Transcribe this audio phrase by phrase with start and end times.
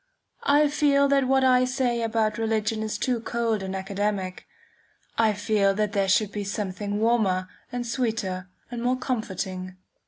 [0.47, 4.47] I feel that what I say about religion is too cold and academic.
[5.15, 9.77] I feel that there should be something warmer and sweeter and more comforting.